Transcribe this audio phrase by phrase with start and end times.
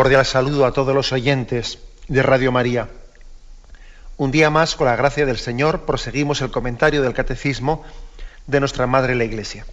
[0.00, 2.88] Cordial saludo a todos los oyentes de Radio María.
[4.16, 7.84] Un día más, con la gracia del Señor, proseguimos el comentario del Catecismo
[8.46, 9.66] de nuestra Madre la Iglesia.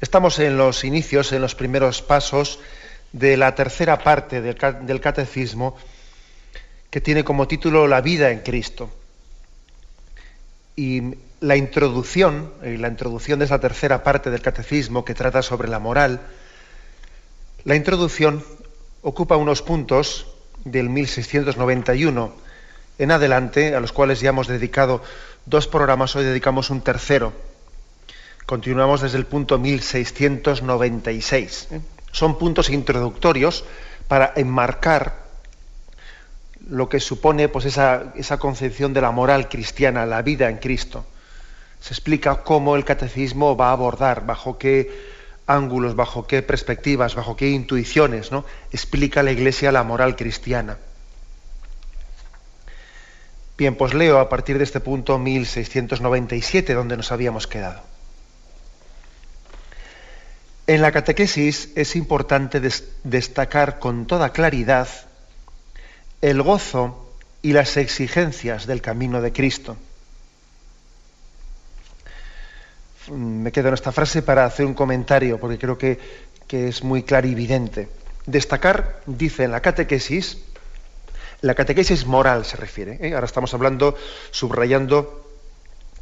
[0.00, 2.58] Estamos en los inicios, en los primeros pasos
[3.12, 5.76] de la tercera parte del, Catecismo,
[6.88, 8.88] que tiene como título La vida en Cristo.
[10.76, 11.02] Y
[11.40, 16.22] la introducción, la introducción de esa tercera parte del Catecismo que trata sobre la moral,
[17.66, 18.42] la introducción
[19.02, 20.28] ocupa unos puntos
[20.64, 22.32] del 1691
[22.98, 25.02] en adelante, a los cuales ya hemos dedicado
[25.46, 27.32] dos programas, hoy dedicamos un tercero.
[28.46, 31.68] Continuamos desde el punto 1696.
[32.12, 33.64] Son puntos introductorios
[34.06, 35.26] para enmarcar
[36.70, 41.04] lo que supone pues, esa, esa concepción de la moral cristiana, la vida en Cristo.
[41.80, 45.15] Se explica cómo el catecismo va a abordar, bajo qué
[45.46, 48.44] ángulos, bajo qué perspectivas, bajo qué intuiciones, ¿no?
[48.72, 50.78] explica la Iglesia la moral cristiana.
[53.56, 57.80] Bien, pues leo a partir de este punto 1697, donde nos habíamos quedado.
[60.66, 62.60] En la catequesis es importante
[63.04, 64.88] destacar con toda claridad
[66.22, 67.08] el gozo
[67.40, 69.76] y las exigencias del camino de Cristo.
[73.10, 77.88] Me quedo en esta frase para hacer un comentario, porque creo que, es muy clarividente.
[78.26, 80.38] Destacar, dice en la catequesis,
[81.40, 82.98] la catequesis moral se refiere.
[83.00, 83.14] ¿eh?
[83.14, 83.96] Ahora estamos hablando,
[84.30, 85.28] subrayando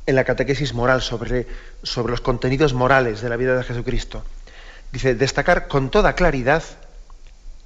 [0.06, 1.47] en la catequesis moral sobre,
[1.82, 4.22] sobre los contenidos morales de la vida de Jesucristo.
[4.93, 6.62] Dice, destacar con toda claridad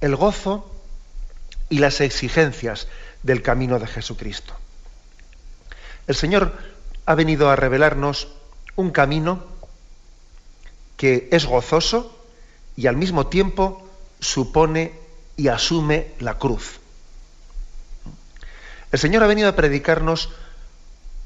[0.01, 0.73] el gozo
[1.69, 2.87] y las exigencias
[3.23, 4.55] del camino de Jesucristo.
[6.07, 6.53] El Señor
[7.05, 8.38] ha venido a revelarnos
[8.75, 9.43] un camino
[10.97, 12.15] que es gozoso
[12.75, 13.87] y al mismo tiempo
[14.19, 14.93] supone
[15.37, 16.79] y asume la cruz.
[18.91, 20.29] El Señor ha venido a predicarnos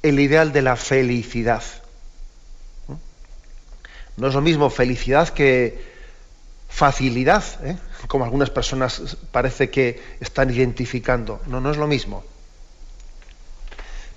[0.04, 1.64] el ideal de la felicidad.
[4.18, 5.94] No es lo mismo felicidad que
[6.70, 7.78] facilidad, ¿eh?
[8.08, 11.42] como algunas personas parece que están identificando.
[11.48, 12.24] No, no es lo mismo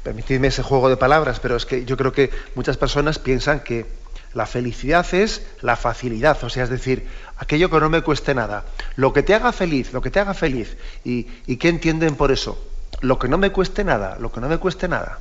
[0.07, 3.87] permitidme ese juego de palabras, pero es que yo creo que muchas personas piensan que
[4.35, 7.09] la felicidad es la facilidad, o sea, es decir,
[7.39, 8.65] aquello que no me cueste nada.
[8.95, 10.77] Lo que te haga feliz, lo que te haga feliz.
[11.03, 11.25] ¿Y,
[11.57, 12.57] qué entienden por eso?
[13.01, 15.19] Lo que no me cueste nada, lo que no me cueste nada.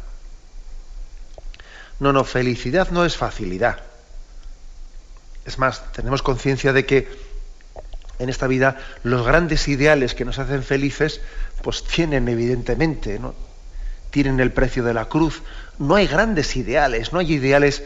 [1.99, 3.79] No, no, felicidad no es facilidad.
[5.45, 7.09] Es más, tenemos conciencia de que
[8.19, 11.21] en esta vida los grandes ideales que nos hacen felices,
[11.63, 13.44] pues tienen evidentemente, ¿no?
[14.15, 15.43] Tienen el precio de la cruz.
[15.77, 17.83] No hay grandes ideales, no hay ideales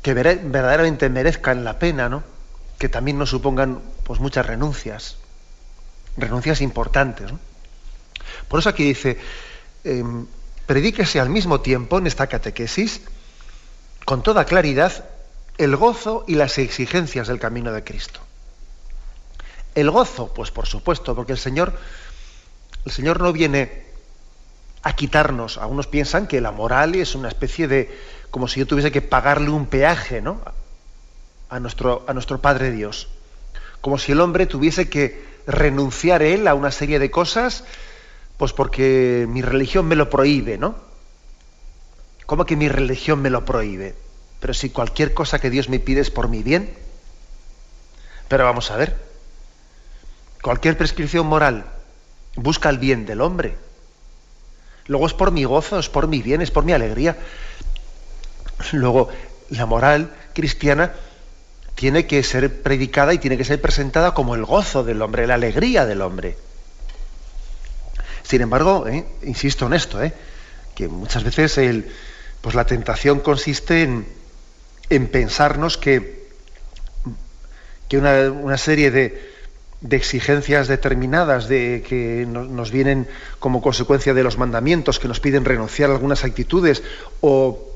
[0.00, 2.24] que verdaderamente merezcan la pena, ¿no?
[2.78, 5.18] que también nos supongan pues, muchas renuncias,
[6.16, 7.30] renuncias importantes.
[8.48, 9.18] Por eso aquí dice,
[9.84, 10.26] em,
[10.64, 13.02] predíquese al mismo tiempo en esta catequesis,
[14.06, 15.04] con toda claridad,
[15.58, 18.20] el gozo y las exigencias del camino de Cristo.
[19.74, 21.78] El gozo, pues por supuesto, porque el Señor,
[22.86, 23.85] el Señor no viene
[24.86, 25.58] a quitarnos.
[25.58, 27.92] Algunos piensan que la moral es una especie de,
[28.30, 30.40] como si yo tuviese que pagarle un peaje, ¿no?
[31.48, 33.08] A nuestro, a nuestro Padre Dios.
[33.80, 37.64] Como si el hombre tuviese que renunciar él a una serie de cosas,
[38.36, 40.76] pues porque mi religión me lo prohíbe, ¿no?
[42.26, 43.96] ¿Cómo que mi religión me lo prohíbe?
[44.38, 46.72] Pero si cualquier cosa que Dios me pide es por mi bien.
[48.28, 48.96] Pero vamos a ver.
[50.42, 51.66] Cualquier prescripción moral
[52.36, 53.65] busca el bien del hombre.
[54.88, 57.16] Luego es por mi gozo, es por mi bien, es por mi alegría.
[58.72, 59.08] Luego,
[59.50, 60.94] la moral cristiana
[61.74, 65.34] tiene que ser predicada y tiene que ser presentada como el gozo del hombre, la
[65.34, 66.36] alegría del hombre.
[68.22, 69.04] Sin embargo, ¿eh?
[69.22, 70.12] insisto en esto, ¿eh?
[70.74, 71.58] que muchas veces
[72.40, 74.06] pues la tentación consiste en,
[74.90, 76.26] en pensarnos que,
[77.92, 79.35] una, serie de,
[79.88, 83.06] de exigencias determinadas de que nos vienen
[83.38, 86.82] como consecuencia de los mandamientos que nos piden renunciar a algunas actitudes
[87.20, 87.72] o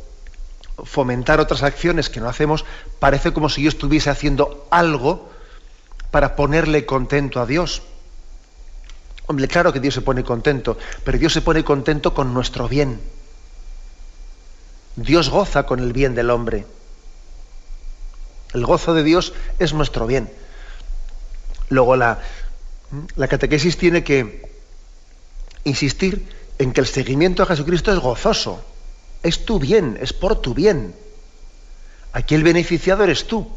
[0.85, 2.65] fomentar otras acciones que no hacemos,
[2.99, 5.31] parece como si yo estuviese haciendo algo
[6.11, 7.83] para ponerle contento a Dios.
[9.27, 13.01] Hombre, claro que Dios se pone contento, pero Dios se pone contento con nuestro bien.
[14.97, 16.67] Dios goza con el bien del hombre.
[18.53, 20.29] El gozo de Dios es nuestro bien.
[21.71, 22.19] Luego la,
[23.17, 24.51] catequesis tiene que
[25.65, 26.27] insistir
[26.59, 28.63] en que el seguimiento a Jesucristo es gozoso,
[29.23, 30.95] es tu bien, es por tu bien.
[32.13, 33.49] Aquí el beneficiado eres tú.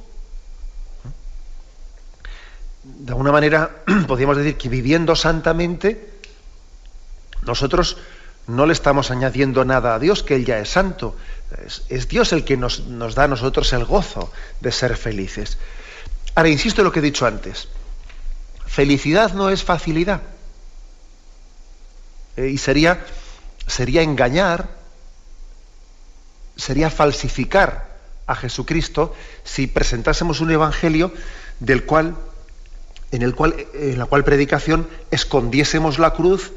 [2.84, 6.14] De alguna manera podríamos decir que viviendo santamente,
[7.42, 7.98] nosotros
[8.46, 11.16] no le estamos añadiendo nada a Dios, que Él ya es santo.
[11.90, 15.58] Es, Dios el que nos, nos, da a nosotros el gozo de ser felices.
[16.36, 17.70] Ahora, insisto en lo que he dicho antes.
[18.74, 20.22] Felicidad no es facilidad.
[22.38, 23.06] Eh, y sería,
[23.68, 24.68] sería engañar,
[26.58, 31.14] sería falsificar a Jesucristo si presentásemos un evangelio
[31.60, 32.16] del cual,
[33.12, 36.52] en el cual, en la cual predicación escondiésemos la cruz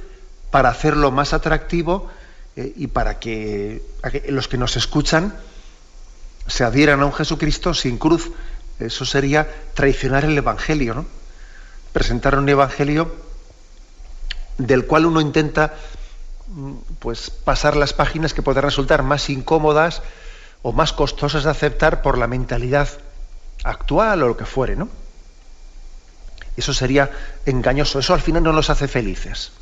[0.50, 2.08] para hacerlo más atractivo
[2.56, 5.36] eh, y para que, que, los que nos escuchan
[6.46, 8.30] se adhieran a un Jesucristo sin cruz.
[8.80, 11.25] Eso sería traicionar el evangelio, ¿no?
[11.96, 13.10] Presentar un evangelio
[14.58, 15.72] del cual uno intenta
[16.48, 20.02] mm, pues pasar las páginas que pueden resultar más incómodas
[20.60, 22.86] o más costosas de aceptar por la mentalidad
[23.64, 24.90] actual o lo que fuere, ¿no?
[26.58, 27.10] Eso sería
[27.46, 29.52] engañoso, eso al final no nos hace felices.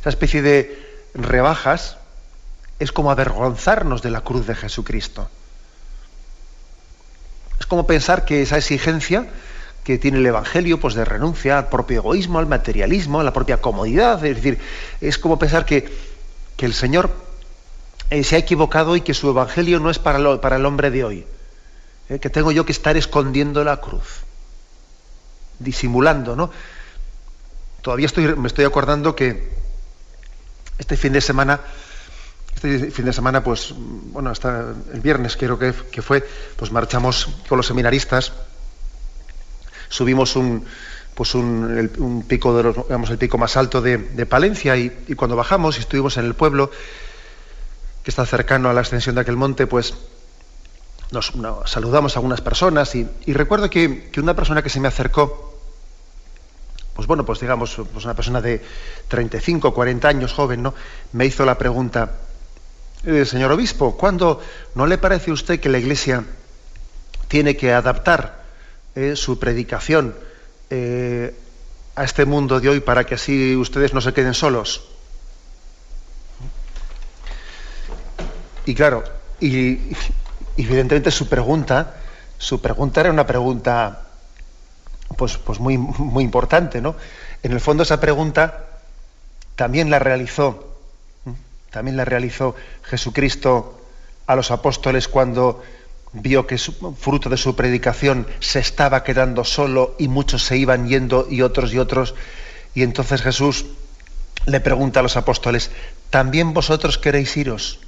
[0.00, 1.98] Esa especie de rebajas
[2.80, 5.30] es como avergonzarnos de la cruz de Jesucristo.
[7.60, 9.28] Es como pensar que esa exigencia
[9.84, 13.60] que tiene el Evangelio, pues de renuncia al propio egoísmo, al materialismo, a la propia
[13.60, 14.24] comodidad.
[14.24, 14.58] Es decir,
[15.00, 16.12] es como pensar que,
[16.58, 17.10] el Señor
[18.10, 21.02] eh, se ha equivocado y que su Evangelio no es para, para el hombre de
[21.02, 21.26] hoy.
[22.08, 24.20] Eh, que tengo yo que estar escondiendo la cruz,
[25.58, 26.52] disimulando, ¿no?
[27.80, 29.50] Todavía estoy, me estoy acordando que
[30.78, 31.62] este fin de semana,
[32.54, 36.24] este fin de semana, pues, bueno, hasta el viernes creo que, que fue,
[36.54, 38.32] pues marchamos con los seminaristas
[39.92, 40.64] subimos un,
[41.14, 45.80] pues un, pico de digamos, el pico más alto de, Palencia y, cuando bajamos y
[45.80, 46.70] estuvimos en el pueblo
[48.02, 49.94] que está cercano a la extensión de aquel monte, pues
[51.12, 51.32] nos,
[51.66, 55.60] saludamos a algunas personas y, recuerdo que, una persona que se me acercó,
[56.94, 58.62] pues bueno, pues digamos, pues una persona de
[59.08, 60.74] 35, 40 años, joven, ¿no?
[61.12, 62.12] Me hizo la pregunta,
[63.04, 64.40] eh, señor obispo, ¿cuándo
[64.74, 66.24] no le parece a usted que la Iglesia
[67.28, 68.41] tiene que adaptar
[68.94, 70.14] eh, su predicación
[70.70, 71.34] eh,
[71.94, 74.88] a este mundo de hoy para que así ustedes no se queden solos.
[78.64, 79.02] Y claro,
[79.40, 79.96] y,
[80.56, 81.96] evidentemente su pregunta,
[82.38, 84.02] su pregunta era una pregunta
[85.16, 86.94] pues, pues muy, muy importante, ¿no?
[87.42, 88.66] En el fondo esa pregunta
[89.56, 90.76] también la realizó,
[91.70, 93.80] también la realizó Jesucristo
[94.26, 95.62] a los apóstoles cuando
[96.12, 101.26] vio que fruto de su predicación se estaba quedando solo y muchos se iban yendo
[101.30, 102.14] y otros y otros.
[102.74, 103.66] Y entonces Jesús
[104.46, 105.70] le pregunta a los apóstoles,
[106.10, 107.80] ¿también vosotros queréis iros?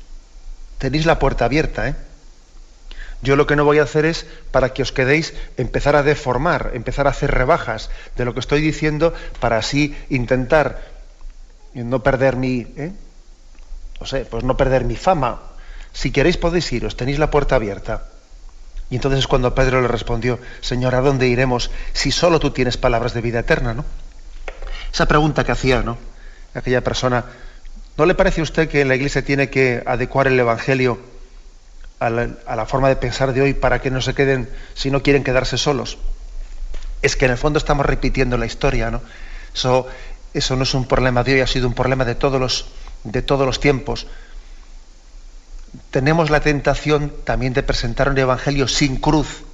[0.78, 1.94] Tenéis la puerta abierta, ¿eh?
[3.22, 6.72] Yo lo que no voy a hacer es, para que os quedéis, empezar a deformar,
[6.74, 10.82] empezar a hacer rebajas de lo que estoy diciendo para así intentar
[11.72, 12.92] no perder mi, ¿eh?
[13.98, 15.40] no sé, pues no perder mi fama.
[15.94, 18.08] Si queréis podéis iros, tenéis la puerta abierta.
[18.90, 22.76] Y entonces es cuando Pedro le respondió, Señor, ¿a dónde iremos si solo tú tienes
[22.76, 23.74] palabras de vida eterna?
[23.74, 23.84] ¿no?
[24.92, 25.98] Esa pregunta que hacía ¿no?
[26.54, 27.24] aquella persona,
[27.96, 30.98] ¿no le parece a usted que la Iglesia tiene que adecuar el Evangelio
[31.98, 35.24] a la, forma de pensar de hoy para que no se queden, si no quieren
[35.24, 35.98] quedarse solos?
[37.00, 39.00] Es que en el fondo estamos repitiendo la historia, ¿no?
[39.54, 39.86] Eso,
[40.32, 42.66] eso no es un problema de hoy, ha sido un problema de todos los,
[43.04, 44.06] de todos los tiempos
[45.94, 49.44] tenemos la tentación también de presentar un evangelio sin cruz,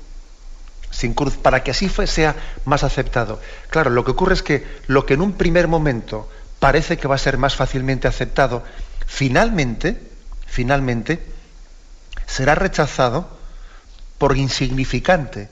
[0.91, 3.43] sin cruz, para que así sea más aceptado.
[3.69, 7.17] Claro, lo que ocurre es que lo que en un primer momento parece que va
[7.17, 8.65] a ser más fácilmente aceptado,
[9.07, 10.01] finalmente,
[10.47, 11.23] finalmente,
[12.25, 13.29] será rechazado
[14.17, 15.51] por insignificante.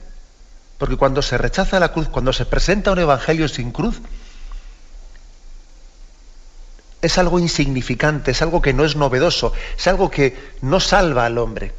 [0.79, 4.01] Porque cuando se rechaza la cruz, cuando se presenta un evangelio sin cruz,
[7.01, 11.37] es algo insignificante, es algo que no es novedoso, es algo que no salva al
[11.37, 11.73] hombre.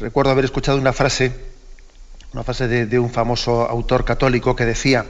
[0.00, 1.52] Recuerdo haber escuchado una frase
[2.32, 5.04] una frase de, un famoso autor católico que decía,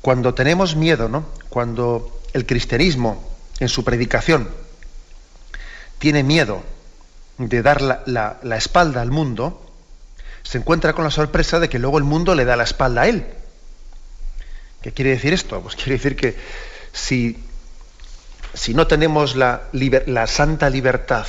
[0.00, 1.26] cuando tenemos miedo, ¿no?
[1.48, 3.22] cuando el cristianismo
[3.58, 4.48] en su predicación
[5.98, 6.62] tiene miedo
[7.38, 9.66] de dar la, la, espalda al mundo,
[10.42, 13.08] se encuentra con la sorpresa de que luego el mundo le da la espalda a
[13.08, 13.26] él.
[14.82, 15.60] ¿Qué quiere decir esto?
[15.60, 16.36] Pues quiere decir que
[16.92, 17.36] si,
[18.54, 19.68] si no tenemos la,
[20.26, 21.26] santa libertad,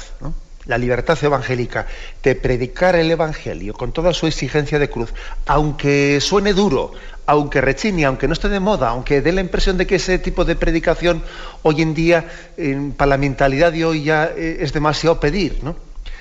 [0.66, 1.88] la libertad evangélica,
[2.24, 5.14] de predicar el Evangelio con toda su exigencia de cruz,
[5.46, 6.94] aunque suene duro,
[7.26, 10.46] aunque rechine, aunque no esté de moda, aunque dé la impresión de que ese tipo
[10.46, 11.22] de predicación
[11.64, 12.26] hoy en día,
[12.96, 15.76] para la mentalidad de hoy ya eh, es demasiado pedir, ¿no?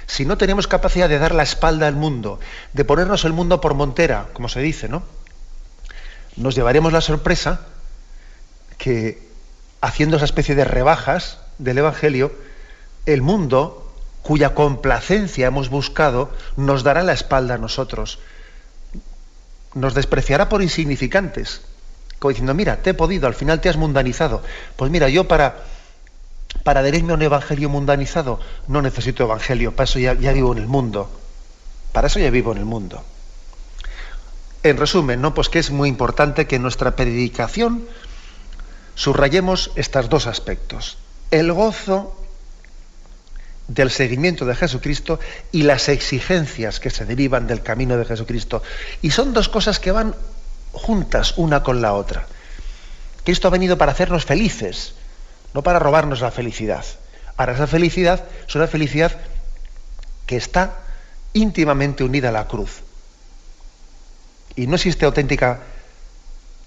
[0.06, 2.40] Si no tenemos capacidad de dar la espalda al mundo,
[2.72, 5.04] de ponernos el mundo por montera, como se dice, ¿no?
[6.40, 7.60] Nos llevaremos la sorpresa
[8.78, 9.28] que
[9.82, 12.32] haciendo esa especie de rebajas del Evangelio,
[13.04, 13.92] el mundo
[14.22, 18.20] cuya complacencia hemos buscado, nos dará la espalda a nosotros.
[19.74, 21.60] Nos despreciará por insignificantes.
[22.18, 24.42] Como diciendo, mira, te he podido, al final te has mundanizado.
[24.76, 25.64] Pues mira, yo para,
[26.64, 30.58] para adherirme a un evangelio mundanizado no necesito evangelio, para eso ya, ya vivo en
[30.58, 31.10] el mundo.
[31.92, 33.04] Para eso ya vivo en el mundo.
[34.62, 35.32] En resumen, ¿no?
[35.32, 37.86] Pues que es muy importante que en nuestra predicación
[38.94, 40.98] subrayemos estos dos aspectos.
[41.30, 42.16] El gozo
[43.68, 45.20] del seguimiento de Jesucristo
[45.52, 48.62] y las exigencias que se derivan del camino de Jesucristo.
[49.00, 50.14] Y son dos cosas que van
[50.72, 52.26] juntas una con la otra.
[53.24, 54.94] Cristo ha venido para hacernos felices,
[55.54, 56.84] no para robarnos la felicidad.
[57.36, 59.16] Ahora, esa felicidad es una felicidad
[60.26, 60.78] que está
[61.32, 62.82] íntimamente unida a la cruz.
[64.60, 65.60] Y no existe auténtica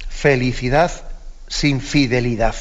[0.10, 0.92] felicidad
[1.48, 2.56] sin fidelidad.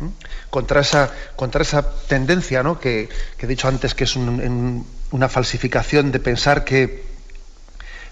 [0.00, 0.08] ¿Mm?
[0.50, 2.78] contra esa, contra esa tendencia ¿no?
[2.80, 7.04] que, he dicho antes que es una falsificación de pensar que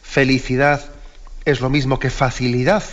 [0.02, 0.82] felicidad
[1.44, 2.84] es lo mismo que facilidad.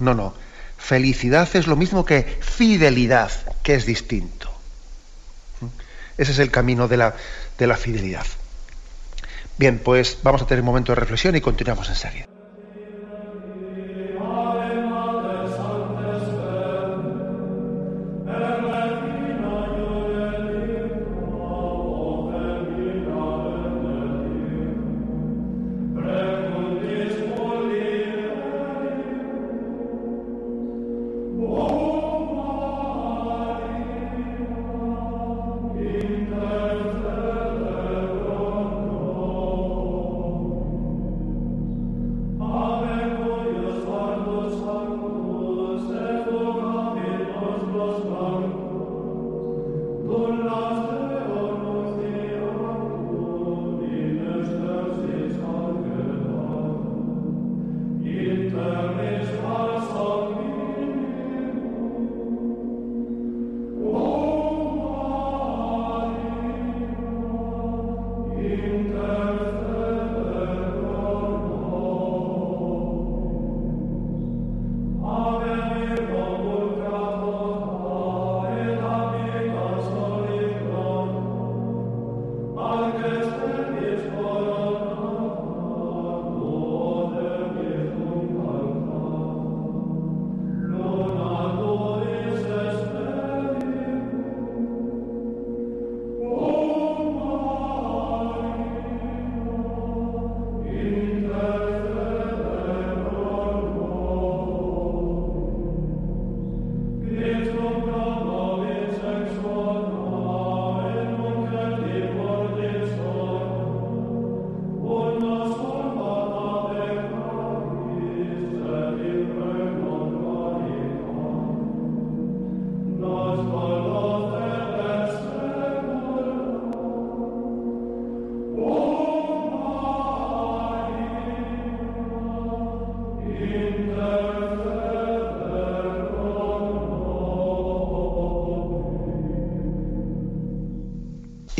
[0.00, 0.34] No, no.
[0.76, 3.30] Felicidad es lo mismo que fidelidad,
[3.62, 4.50] que es distinto.
[5.60, 5.66] ¿Mm?
[6.18, 7.14] Ese es el camino de la,
[7.58, 8.26] de la fidelidad.
[9.56, 12.33] Bien, pues vamos a tener un momento de reflexión y continuamos enseguida.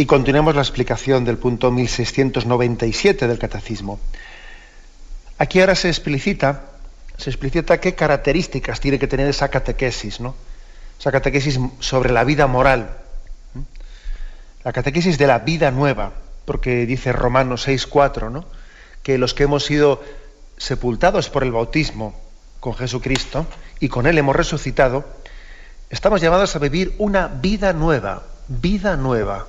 [0.05, 3.99] Y continuemos la explicación del punto 1697 del Catecismo.
[5.39, 6.67] Aquí ahora se explicita,
[7.17, 10.35] se explicita qué características tiene que tener esa catequesis, ¿no?
[11.01, 12.99] Esa catequesis sobre la vida moral.
[14.63, 16.13] La catequesis de la vida nueva,
[16.45, 18.45] porque dice Romanos 6.4, ¿no?
[19.03, 20.05] Que los que hemos sido
[20.59, 22.15] sepultados por el bautismo
[22.61, 23.47] con Jesucristo
[23.81, 25.07] y con Él hemos resucitado,
[25.89, 29.47] estamos llamados a vivir una vida nueva, vida nueva.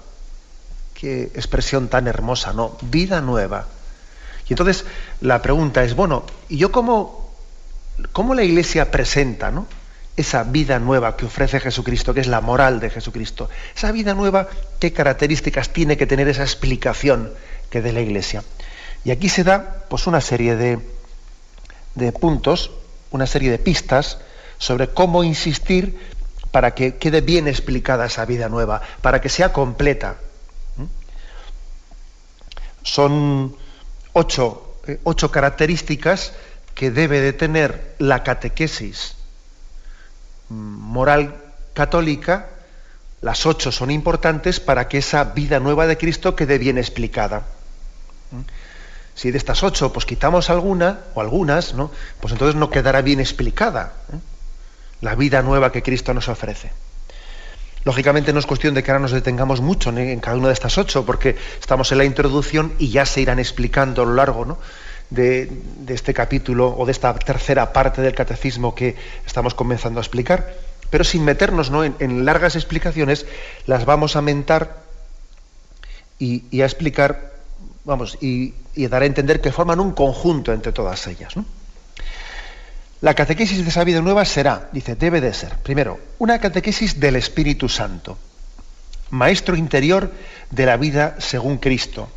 [1.07, 2.77] Expresión tan hermosa, ¿no?
[2.81, 3.67] Vida nueva.
[4.47, 4.85] Y entonces
[5.21, 7.31] la pregunta es, bueno, ¿y yo cómo,
[8.11, 9.67] cómo la Iglesia presenta ¿no?
[10.15, 13.49] esa vida nueva que ofrece Jesucristo, que es la moral de Jesucristo?
[13.75, 14.47] Esa vida nueva,
[14.79, 17.31] ¿qué características tiene que tener esa explicación
[17.69, 18.43] que de la Iglesia?
[19.03, 20.79] Y aquí se da pues, una serie de,
[21.95, 22.71] de puntos,
[23.11, 24.19] una serie de pistas
[24.57, 25.97] sobre cómo insistir
[26.51, 30.17] para que quede bien explicada esa vida nueva, para que sea completa.
[32.85, 33.55] Son
[34.13, 36.33] ocho, eh, ocho características
[36.75, 39.15] que debe de tener la catequesis
[40.49, 41.35] moral
[41.73, 42.49] católica,
[43.21, 47.39] las ocho son importantes para que esa vida nueva de Cristo quede bien explicada.
[48.31, 48.41] ¿Mm?
[49.15, 51.89] Si de estas ocho pues quitamos alguna o algunas, ¿no?
[52.19, 54.17] pues entonces no quedará bien explicada ¿eh?
[55.01, 56.71] la vida nueva que Cristo nos ofrece.
[57.85, 60.79] Lógicamente no es cuestión de que ahora nos detengamos mucho en cada una de estas
[60.79, 64.57] ocho, porque estamos en la introducción y ya se irán explicando a lo largo
[65.11, 65.51] de,
[65.87, 70.55] este capítulo o de esta tercera parte del catecismo que estamos comenzando a explicar.
[70.89, 73.27] Pero sin meternos en, largas explicaciones,
[73.67, 74.77] las vamos a mentar
[76.17, 77.33] y, a explicar,
[77.83, 81.35] vamos, y, y, dar a entender que forman un conjunto entre todas ellas.
[83.01, 87.17] La catequesis de esa vida nueva será, dice, debe de ser, primero, una catequesis del
[87.17, 88.17] Espíritu Santo,
[89.09, 90.11] maestro interior
[90.49, 92.09] de la vida según Cristo,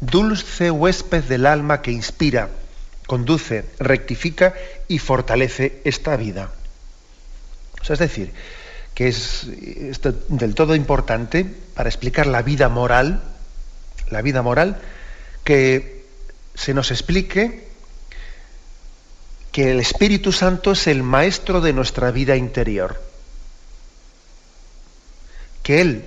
[0.00, 2.48] dulce huésped del alma que inspira,
[3.06, 4.54] conduce, rectifica
[4.88, 6.50] y fortalece esta vida.
[7.80, 8.32] O sea, es decir,
[8.94, 9.46] que es,
[10.28, 11.44] del todo importante
[11.74, 13.22] para explicar la vida moral,
[14.10, 14.80] la vida moral,
[15.42, 16.06] que
[16.54, 17.68] se nos explique
[19.54, 23.00] que el Espíritu Santo es el maestro de nuestra vida interior,
[25.62, 26.06] que Él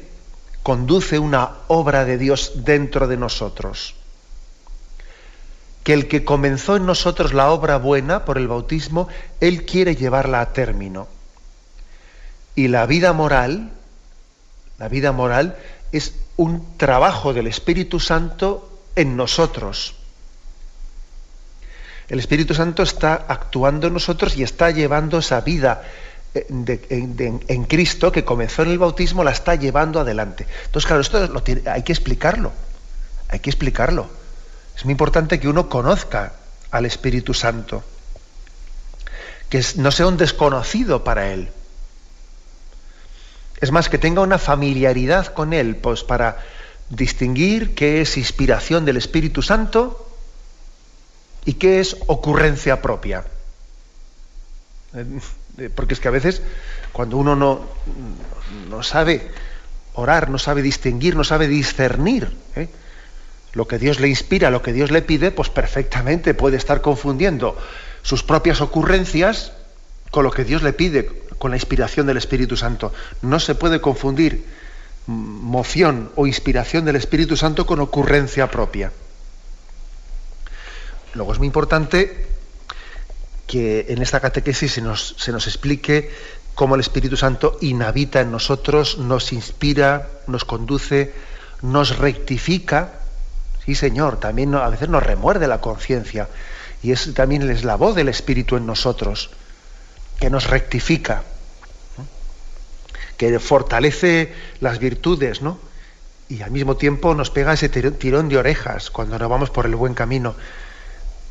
[0.64, 3.96] conduce una obra de Dios dentro de nosotros,
[5.86, 9.08] que el que comenzó en nosotros la obra buena por el bautismo,
[9.40, 11.08] Él quiere llevarla a término.
[12.54, 13.72] Y la vida moral,
[14.78, 15.56] la vida moral
[15.94, 19.97] es un trabajo del Espíritu Santo en nosotros
[22.10, 25.84] el Espíritu Santo está actuando en nosotros y está llevando esa vida
[26.34, 30.48] eh, en, Cristo que comenzó en el bautismo, la está llevando adelante.
[30.66, 31.30] Entonces, claro, esto
[31.70, 32.54] hay que explicarlo.
[33.30, 34.08] Hay que explicarlo.
[34.76, 36.34] Es muy importante que uno conozca
[36.72, 37.84] al Espíritu Santo,
[39.50, 41.50] que no sea un desconocido para él.
[43.60, 46.38] Es más, que tenga una familiaridad con él, pues para
[46.90, 50.07] distinguir qué es inspiración del Espíritu Santo
[51.48, 53.24] ¿Y qué es ocurrencia propia?
[54.94, 56.42] Eh, porque es que a veces
[56.92, 57.62] cuando uno no,
[58.70, 59.32] no sabe
[59.94, 62.68] orar, no sabe distinguir, no sabe discernir ¿eh?
[63.54, 67.58] lo que Dios le inspira, lo que Dios le pide, pues perfectamente puede estar confundiendo
[68.02, 69.54] sus propias ocurrencias
[70.12, 72.92] con lo que Dios le pide, con la inspiración del Espíritu Santo.
[73.22, 74.44] No se puede confundir
[75.08, 78.92] moción o inspiración del Espíritu Santo con ocurrencia propia.
[81.18, 82.28] Luego es muy importante
[83.48, 86.12] que en esta catequesis se nos, explique
[86.54, 91.12] cómo el Espíritu Santo inhabita en nosotros, nos inspira, nos conduce,
[91.64, 93.00] nos rectifica.
[93.66, 96.30] Sí, Señor, también a veces nos remuerde la conciencia.
[96.84, 99.32] Y es también es la voz del Espíritu en nosotros,
[100.20, 101.24] que nos rectifica,
[103.18, 105.58] que fortalece las virtudes, ¿no?
[106.30, 109.76] Y al mismo tiempo nos pega ese tirón de orejas cuando nos vamos por el
[109.76, 110.36] buen camino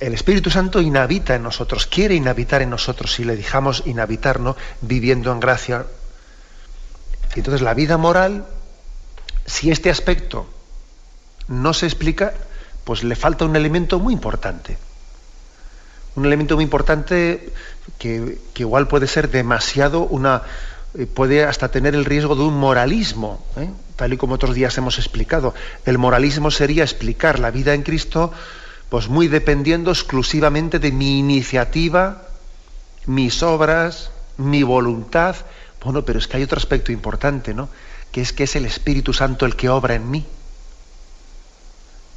[0.01, 5.33] el Espíritu Santo inhabita en nosotros, quiere inhabitar en nosotros si le dejamos inhabitarnos viviendo
[5.33, 5.87] en gracia.
[7.35, 8.47] Entonces la vida moral,
[9.47, 10.47] si este aspecto
[11.49, 12.35] no se explica,
[12.85, 14.77] pues le falta un elemento muy importante.
[16.15, 17.53] Un elemento muy importante
[17.99, 20.43] que, igual puede ser demasiado una.
[20.95, 23.69] Eh, puede hasta tener el riesgo de un moralismo, ¿eh?
[23.97, 25.55] tal y como otros días hemos explicado.
[25.85, 28.33] El moralismo sería explicar la vida en Cristo
[28.89, 32.23] pues muy dependiendo exclusivamente de mi iniciativa,
[33.07, 35.37] mis obras, mi voluntad.
[35.83, 37.69] Bueno, pero es que hay otro aspecto importante, ¿no?
[38.13, 40.25] Que es que es el Espíritu Santo el que obra en mí.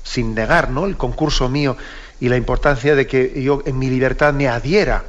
[0.03, 0.86] Sin negar, ¿no?
[0.86, 1.77] El concurso mío
[2.19, 5.05] y la importancia de que yo en mi libertad me adhiera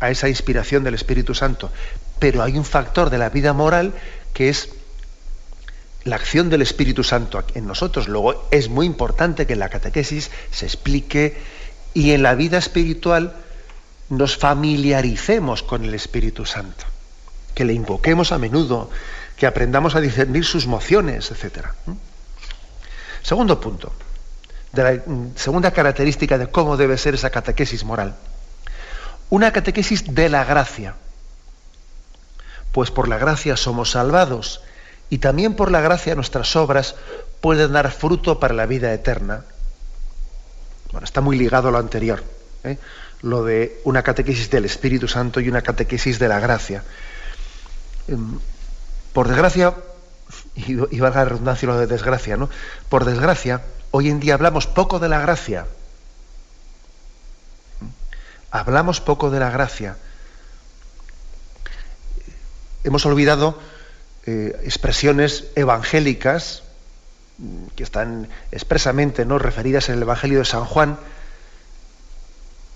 [0.00, 1.70] a esa inspiración del Espíritu Santo.
[2.18, 3.92] Pero hay un factor de la vida moral
[4.32, 4.70] que es
[6.06, 8.08] la acción del Espíritu Santo en nosotros.
[8.08, 11.36] Luego es muy importante que en la catequesis se explique
[11.94, 13.34] y en la vida espiritual
[14.08, 16.84] nos familiaricemos con el Espíritu Santo,
[17.54, 18.88] que le invoquemos a menudo,
[19.36, 21.66] que aprendamos a discernir sus mociones, etc.
[23.22, 23.92] Segundo punto.
[24.72, 25.02] de la
[25.36, 28.14] segunda característica de cómo debe ser esa catequesis moral.
[29.30, 30.94] Una catequesis de la gracia.
[32.72, 34.60] Pues por la gracia somos salvados
[35.10, 36.94] y también por la gracia nuestras obras
[37.40, 39.44] pueden dar fruto para la vida eterna.
[40.92, 42.24] Bueno, está muy ligado a lo anterior,
[42.64, 42.78] ¿eh?
[43.22, 46.82] lo de una catequesis del Espíritu Santo y una catequesis de la gracia.
[48.08, 48.38] Em,
[49.12, 49.74] por desgracia,
[50.54, 52.48] y, valga la redundancia lo de desgracia, ¿no?
[52.88, 55.66] Por desgracia, hoy en día hablamos poco de la gracia.
[58.50, 59.96] Hablamos poco de la gracia.
[62.84, 63.58] Hemos olvidado
[64.26, 66.64] eh, expresiones evangélicas
[67.76, 69.38] que están expresamente ¿no?
[69.38, 70.98] referidas en el Evangelio de San Juan,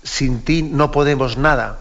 [0.03, 1.79] sin ti no podemos nada.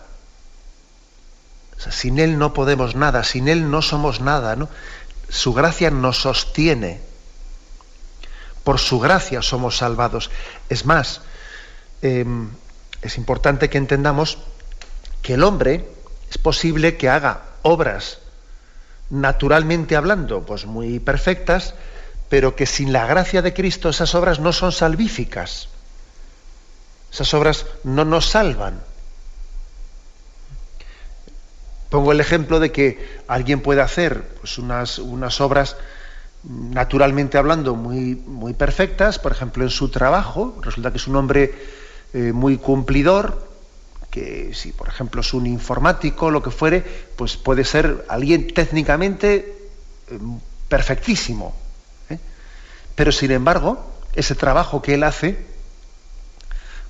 [1.79, 4.57] sin Él no podemos nada, sin Él no somos nada.
[5.29, 7.01] Su gracia nos sostiene.
[8.65, 10.31] Por su gracia somos salvados.
[10.69, 11.23] Es más,
[12.03, 12.51] em,
[13.03, 14.39] es importante que entendamos
[15.23, 15.89] que el hombre
[16.29, 18.19] es posible que haga obras
[19.11, 21.75] naturalmente hablando, pues muy perfectas,
[22.29, 25.69] pero que sin la gracia de Cristo esas obras no son salvíficas.
[27.13, 28.81] Esas obras no nos salvan.
[31.89, 35.77] Pongo el ejemplo de que alguien puede hacer pues, unas, unas, obras
[36.45, 41.53] naturalmente hablando muy, muy perfectas, por ejemplo en su trabajo, resulta que es un hombre
[42.15, 43.50] eh, muy cumplidor,
[44.11, 46.83] que si por ejemplo es un informático, lo que fuere,
[47.17, 49.57] pues puede ser alguien técnicamente
[50.09, 50.19] eh,
[50.69, 51.55] perfectísimo.
[52.09, 52.19] ¿eh?
[52.95, 55.39] Pero sin embargo, ese trabajo que él hace,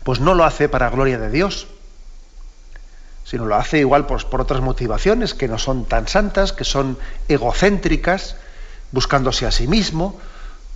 [0.02, 1.66] pues no lo hace para gloria de Dios
[3.30, 6.98] sino lo hace igual pues, por otras motivaciones que no son tan santas, que son
[7.28, 8.34] egocéntricas,
[8.90, 10.18] buscándose a sí mismo,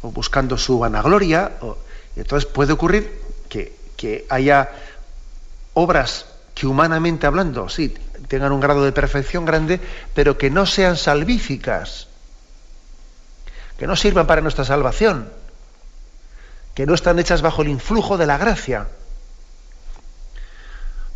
[0.02, 1.50] o buscando su vanagloria.
[2.14, 4.70] entonces puede ocurrir que, que, haya
[5.72, 7.94] obras que humanamente hablando, sí,
[8.28, 9.80] tengan un grado de perfección grande,
[10.14, 12.08] pero que no sean salvíficas,
[13.78, 15.28] que no sirvan para nuestra salvación,
[16.74, 18.88] que no están hechas bajo el influjo de la gracia.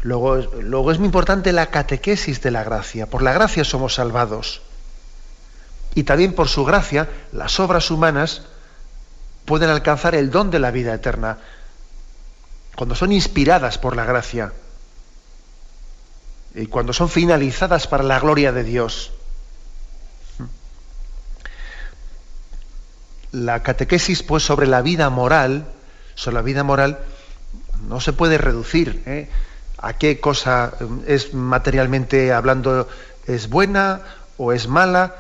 [0.03, 3.07] Luego, es muy importante la catequesis de la gracia.
[3.07, 4.62] Por la gracia somos salvados.
[5.94, 8.42] Y también por su gracia las obras humanas
[9.44, 11.38] pueden alcanzar el don de la vida eterna.
[12.77, 14.53] Cuando son inspiradas por la gracia.
[16.59, 19.12] Y cuando son finalizadas para la gloria de Dios.
[23.33, 25.66] La catequesis, pues, sobre la vida moral,
[26.14, 26.99] sobre la vida moral,
[27.88, 29.03] no se puede reducir.
[29.07, 29.29] ¿eh?
[29.79, 32.88] a qué cosa mm, es materialmente hablando
[33.27, 34.03] es buena
[34.37, 35.14] o es mala.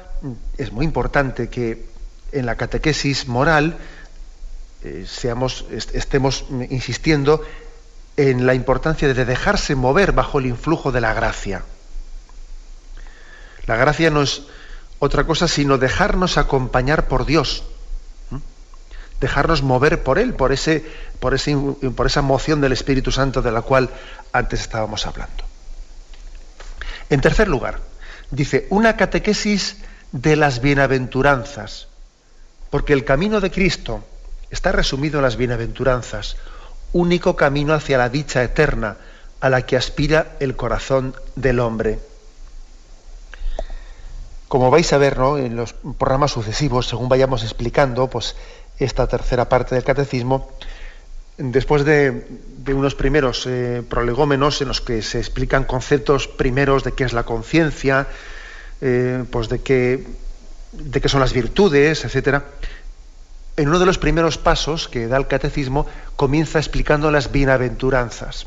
[0.56, 1.86] Es muy importante que
[2.32, 3.76] en la catequesis moral
[4.82, 7.42] eh, seamos, estemos insistiendo
[8.18, 11.62] en la importancia de dejarse mover bajo el influjo de la gracia.
[13.66, 14.42] La gracia no es
[14.98, 17.64] otra cosa sino dejarnos acompañar por Dios
[19.20, 20.84] dejarnos mover por Él, por, ese,
[21.20, 23.90] por, ese, por esa moción del Espíritu Santo de la cual
[24.32, 25.44] antes estábamos hablando.
[27.10, 27.80] En tercer lugar,
[28.30, 29.78] dice, una catequesis
[30.12, 31.88] de las bienaventuranzas,
[32.70, 34.04] porque el camino de Cristo
[34.50, 36.36] está resumido en las bienaventuranzas,
[36.92, 38.96] único camino hacia la dicha eterna
[39.40, 41.98] a la que aspira el corazón del hombre.
[44.48, 48.34] Como vais a ver en los programas sucesivos, según vayamos explicando, pues
[48.78, 50.50] esta tercera parte del catecismo,
[51.36, 52.26] después de,
[52.68, 57.22] unos primeros eh, prolegómenos en los que se explican conceptos primeros de qué es la
[57.22, 58.06] conciencia,
[58.80, 60.06] eh, pues de qué,
[60.72, 62.44] de qué son las virtudes, etcétera,
[63.58, 68.46] en uno de los primeros pasos que da el catecismo comienza explicando las bienaventuranzas.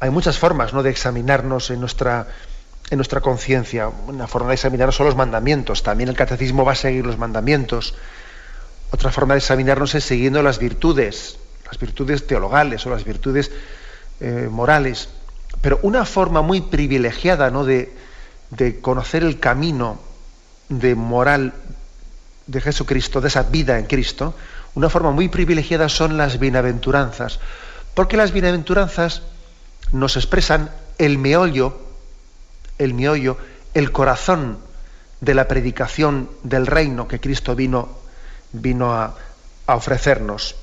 [0.00, 0.82] Hay muchas formas ¿no?
[0.82, 2.26] de examinarnos en nuestra
[2.90, 3.88] en nuestra conciencia.
[3.88, 5.82] Una forma de examinarnos son los mandamientos.
[5.82, 7.94] También el catecismo va a seguir los mandamientos.
[8.90, 13.50] Otra forma de examinarnos es siguiendo las virtudes, las virtudes teologales o las virtudes
[14.20, 15.08] eh, morales.
[15.60, 17.64] Pero una forma muy privilegiada ¿no?
[17.64, 17.92] de,
[18.50, 19.98] de conocer el camino
[20.68, 21.54] de moral
[22.46, 24.34] de Jesucristo, de esa vida en Cristo,
[24.74, 27.40] una forma muy privilegiada son las bienaventuranzas.
[27.94, 29.22] Porque las bienaventuranzas
[29.92, 31.86] nos expresan el meollo
[32.78, 33.38] el miollo,
[33.74, 34.58] el corazón
[35.20, 37.88] de la predicación del reino que Cristo vino,
[38.52, 39.16] vino a,
[39.66, 40.56] ofrecernos.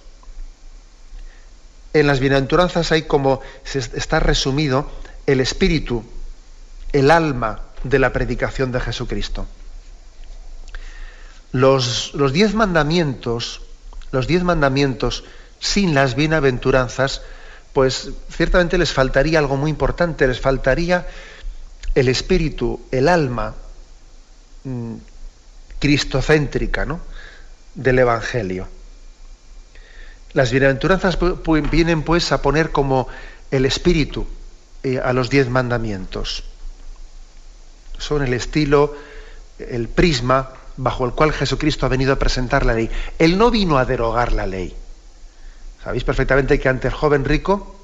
[1.94, 4.90] En las bienaventuranzas hay como se está resumido
[5.26, 6.04] el espíritu,
[6.94, 9.46] el alma de la predicación de Jesucristo.
[11.54, 13.62] Los, diez mandamientos
[14.12, 15.24] los diez mandamientos
[15.60, 17.22] sin las bienaventuranzas,
[17.74, 21.08] pues ciertamente les faltaría algo muy importante, les faltaría
[21.96, 23.56] el espíritu, el alma
[24.64, 24.96] mm,
[25.80, 27.00] cristocéntrica ¿no?
[27.74, 28.68] del Evangelio.
[30.34, 31.18] Las bienaventuranzas
[31.72, 33.08] vienen pues a poner como
[33.50, 34.28] el espíritu
[34.84, 36.44] eh, a los diez mandamientos.
[37.98, 38.96] Son el estilo,
[39.60, 42.90] el prisma bajo el cual Jesucristo ha venido a presentar la ley.
[43.20, 44.76] Él no vino a derogar la ley.
[45.84, 47.76] Sabéis perfectamente que ante el joven rico,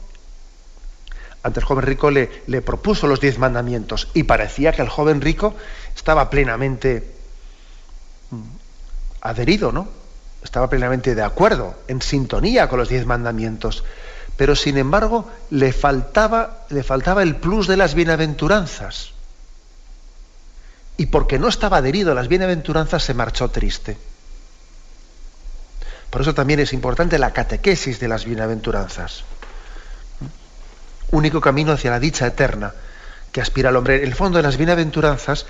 [1.43, 5.21] ante el joven rico le, le propuso los diez mandamientos y parecía que el joven
[5.21, 5.55] rico
[5.95, 7.13] estaba plenamente
[8.31, 8.41] mm,
[9.21, 9.87] adherido, ¿no?
[10.43, 13.83] Estaba plenamente de acuerdo, en sintonía con los diez mandamientos.
[14.37, 19.11] Pero sin embargo, le faltaba, le faltaba el plus de las bienaventuranzas.
[20.99, 23.97] Y porque no estaba adherido a las bienaventuranzas, se marchó triste.
[26.09, 29.23] Por eso también es importante la catequesis de las bienaventuranzas.
[31.11, 32.73] Único camino hacia la dicha eterna
[33.31, 34.03] que aspira el hombre.
[34.03, 35.45] El fondo de las bienaventuranzas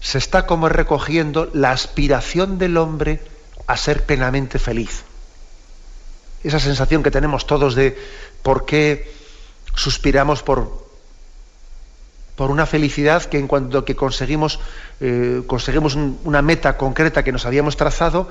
[0.00, 3.22] se está como recogiendo la aspiración del hombre
[3.66, 5.04] a ser plenamente feliz.
[6.44, 7.98] Esa sensación que tenemos todos de
[8.42, 9.10] por qué
[9.74, 10.79] suspiramos por,
[12.36, 14.60] por una felicidad que en cuanto que conseguimos,
[15.00, 18.28] eh, conseguimos una meta concreta que nos habíamos trazado,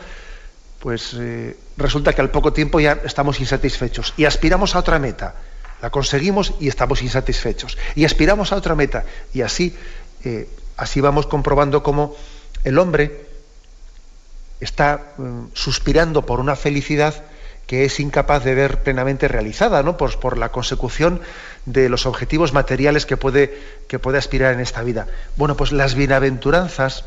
[0.79, 5.35] pues eh, resulta que al poco tiempo ya estamos insatisfechos y aspiramos a otra meta.
[5.81, 7.77] La conseguimos y estamos insatisfechos.
[7.95, 9.05] Y aspiramos a otra meta.
[9.33, 9.75] Y así,
[10.25, 12.15] eh, así vamos comprobando cómo
[12.65, 13.27] el hombre
[14.59, 15.13] está
[15.53, 17.23] suspirando por una felicidad
[17.69, 19.95] que es incapaz de ver plenamente realizada, ¿no?
[19.95, 21.21] Por, por, la consecución
[21.67, 25.05] de los objetivos materiales que puede, que puede aspirar en esta vida.
[25.35, 27.05] Bueno, pues las bienaventuranzas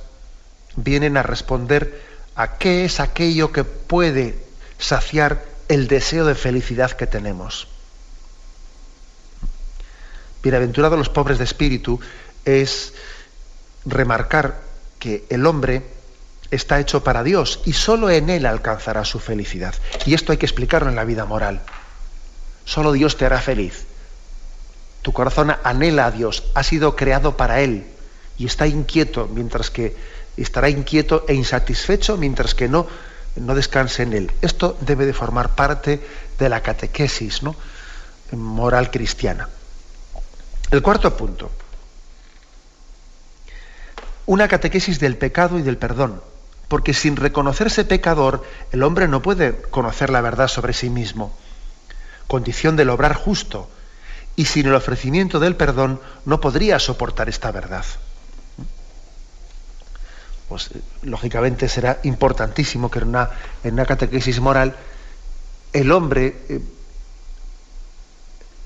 [0.76, 2.00] vienen a responder
[2.36, 4.38] a qué es aquello que puede
[4.78, 7.66] saciar el deseo de felicidad que tenemos.
[10.44, 11.98] Bienaventurados los pobres de espíritu
[12.44, 12.94] es
[13.84, 14.60] remarcar
[15.00, 15.82] que el hombre
[16.52, 19.74] está hecho para Dios y solo en Él alcanzará su felicidad.
[20.04, 21.62] Y esto hay que explicarlo en la vida moral.
[22.64, 23.86] Solo Dios te hará feliz.
[25.00, 27.86] Tu corazón anhela a Dios, ha sido creado para Él
[28.36, 29.96] y está inquieto, mientras que
[30.36, 32.86] estará inquieto e insatisfecho mientras que no,
[33.36, 34.32] no descanse en Él.
[34.42, 36.00] Esto debe de formar parte
[36.38, 37.56] de la catequesis ¿no?
[38.32, 39.48] moral cristiana.
[40.70, 41.50] El cuarto punto.
[44.26, 46.20] Una catequesis del pecado y del perdón
[46.72, 51.36] porque sin reconocerse pecador, el hombre no puede conocer la verdad sobre sí mismo,
[52.26, 53.68] condición del obrar justo,
[54.36, 57.84] y sin el ofrecimiento del perdón no podría soportar esta verdad.
[60.48, 60.70] Pues
[61.02, 63.28] lógicamente será importantísimo que en una,
[63.62, 64.74] en una catequesis moral
[65.74, 66.62] el hombre, eh,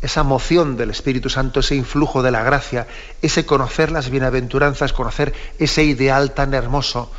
[0.00, 2.86] esa moción del Espíritu Santo, ese influjo de la gracia,
[3.20, 7.10] ese conocer las bienaventuranzas, conocer ese ideal tan hermoso,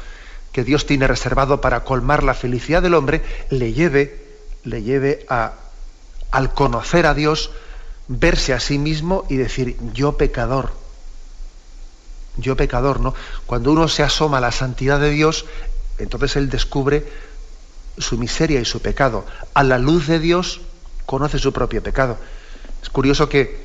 [0.57, 5.53] que Dios tiene reservado para colmar la felicidad del hombre, le lleve, le lleve a,
[6.31, 7.51] al conocer a Dios,
[8.07, 10.71] verse a sí mismo y decir, yo pecador,
[12.37, 13.13] yo pecador, ¿no?
[13.45, 15.45] Cuando uno se asoma a la santidad de Dios,
[15.99, 17.05] entonces él descubre
[17.99, 19.27] su miseria y su pecado.
[19.53, 20.61] A la luz de Dios
[21.05, 22.17] conoce su propio pecado.
[22.81, 23.63] Es curioso que,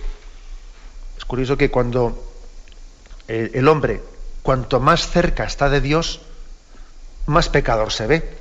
[1.16, 2.22] es curioso que cuando
[3.28, 4.02] el hombre,
[4.42, 6.20] cuanto más cerca está de Dios,
[7.26, 8.36] más pecador se ve.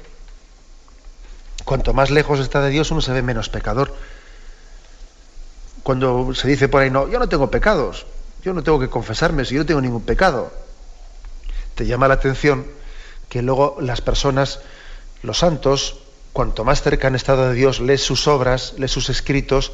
[1.66, 3.96] Cuanto más lejos está de Dios, uno se ve menos pecador.
[5.84, 8.06] Cuando se dice por ahí, no, yo no tengo pecados,
[8.44, 10.52] yo no tengo que confesarme si yo no tengo ningún pecado.
[11.76, 12.66] Te llama la atención
[13.30, 14.60] que luego las personas,
[15.24, 16.00] los santos,
[16.34, 19.72] cuanto más cerca han estado de Dios, leen sus obras, leen sus escritos,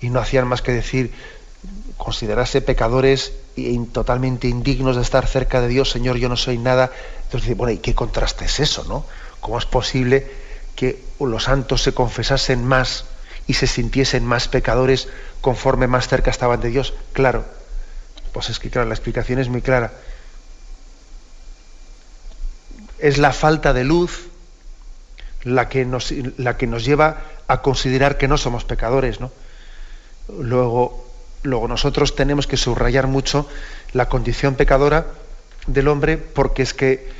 [0.00, 1.12] y no hacían más que decir,
[1.96, 6.90] considerarse pecadores y totalmente indignos de estar cerca de Dios, Señor, yo no soy nada.
[7.24, 9.04] Entonces, bueno, ¿y qué contraste es eso, no?
[9.40, 10.30] ¿Cómo es posible
[10.76, 13.04] que los santos se confesasen más
[13.46, 15.08] y se sintiesen más pecadores
[15.40, 16.94] conforme más cerca estaban de Dios?
[17.12, 17.44] Claro,
[18.32, 19.92] pues es que claro, la explicación es muy clara.
[22.98, 24.28] Es la falta de luz
[25.44, 29.30] la que nos, la que nos lleva a considerar que no somos pecadores, ¿no?
[30.28, 31.11] Luego,
[31.42, 33.48] Luego nosotros tenemos que subrayar mucho
[33.92, 35.06] la condición pecadora
[35.66, 37.10] del hombre porque es que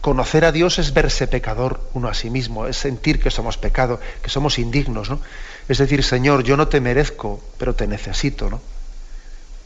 [0.00, 3.98] conocer a Dios es verse pecador uno a sí mismo, es sentir que somos pecado,
[4.22, 5.20] que somos indignos, ¿no?
[5.68, 8.60] Es decir, Señor, yo no te merezco, pero te necesito, ¿no?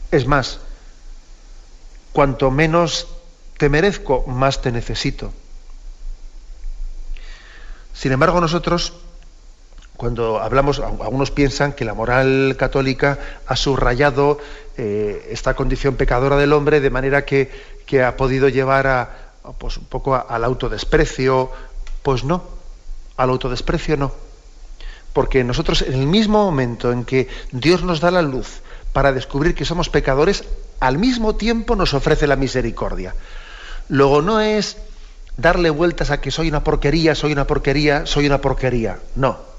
[0.09, 0.59] Es más,
[2.11, 3.07] cuanto menos
[3.57, 5.31] te merezco, más te necesito.
[7.93, 8.93] Sin embargo, nosotros
[10.01, 14.39] cuando hablamos, algunos piensan que la moral católica ha subrayado
[14.75, 17.51] eh, esta condición pecadora del hombre de manera que,
[17.85, 19.11] que ha podido llevar a,
[19.59, 21.51] pues, un poco al autodesprecio.
[22.01, 22.41] Pues no,
[23.15, 24.11] al autodesprecio no.
[25.13, 28.61] Porque nosotros en el mismo momento en que Dios nos da la luz
[28.93, 30.45] para descubrir que somos pecadores,
[30.79, 33.13] al mismo tiempo nos ofrece la misericordia.
[33.87, 34.77] Luego no es
[35.37, 38.97] darle vueltas a que soy una porquería, soy una porquería, soy una porquería.
[39.13, 39.50] No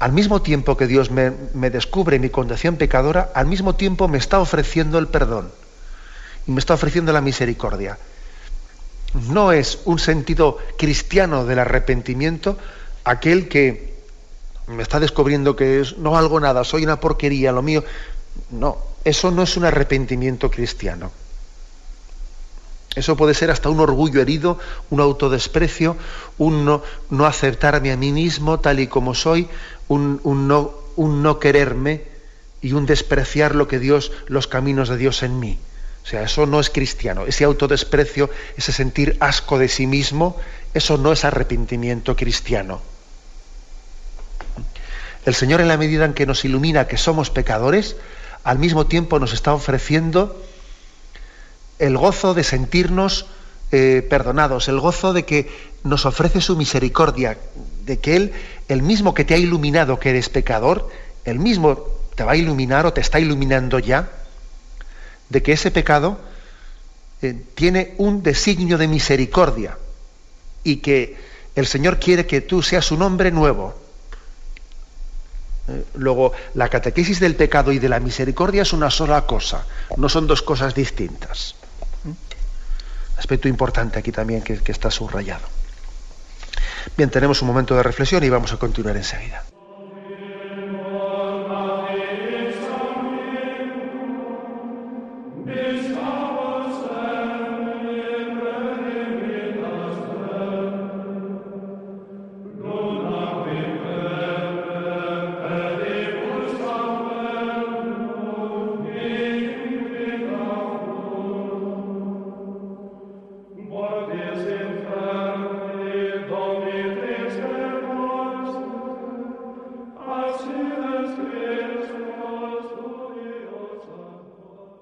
[0.00, 1.30] al mismo tiempo que Dios me,
[1.70, 5.52] descubre mi condición pecadora, al mismo tiempo me está ofreciendo el perdón
[6.46, 7.98] y me está ofreciendo la misericordia.
[9.28, 12.56] No es un sentido cristiano del arrepentimiento
[13.04, 14.00] aquel que
[14.68, 17.84] me está descubriendo que es, no hago nada, soy una porquería, lo mío.
[18.50, 21.10] No, eso no es un arrepentimiento cristiano.
[22.96, 24.58] Eso puede ser hasta un orgullo herido,
[24.88, 25.96] un autodesprecio,
[26.38, 29.48] un no aceptarme a mí mismo tal y como soy,
[29.90, 32.02] un, no, quererme
[32.62, 35.58] y un despreciar lo que Dios, los caminos de Dios en mí.
[36.04, 37.26] O sea, eso no es cristiano.
[37.26, 40.36] Ese autodesprecio, ese sentir asco de sí mismo,
[40.74, 42.80] eso no es arrepentimiento cristiano.
[45.26, 47.96] El Señor en la medida en que nos ilumina que somos pecadores,
[48.44, 50.42] al mismo tiempo nos está ofreciendo
[51.78, 53.26] el gozo de sentirnos
[53.72, 55.50] eh, perdonados, el gozo de que
[55.84, 57.38] nos ofrece su misericordia,
[57.84, 58.32] de que Él,
[58.68, 60.88] el mismo que te ha iluminado que eres pecador,
[61.24, 61.78] el mismo
[62.14, 64.10] te va a iluminar o te está iluminando ya,
[65.28, 66.18] de que ese pecado
[67.22, 69.78] eh, tiene un designio de misericordia
[70.64, 71.16] y que
[71.54, 73.74] el Señor quiere que tú seas un hombre nuevo.
[75.68, 79.66] Eh, luego, la catequesis del pecado y de la misericordia es una sola cosa,
[79.96, 81.54] no son dos cosas distintas
[83.20, 85.59] aspecto importante aquí también que está subrayado.
[86.96, 89.50] Bien, tenemos un momento de reflexión y vamos a continuar enseguida.